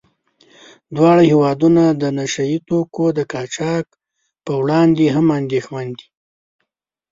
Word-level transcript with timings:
دواړه 0.95 1.23
هېوادونه 1.31 1.83
د 2.01 2.03
نشه 2.17 2.43
يي 2.51 2.59
توکو 2.67 3.05
د 3.17 3.19
قاچاق 3.33 3.85
په 4.45 4.51
وړاندې 4.61 5.05
هم 5.15 5.27
اندېښمن 5.39 5.87
دي. 5.97 6.07